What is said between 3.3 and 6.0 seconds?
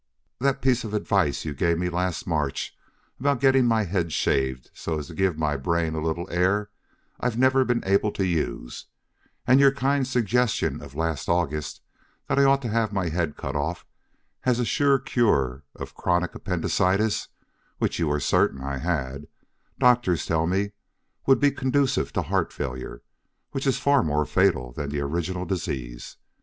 getting my head shaved so as to give my brain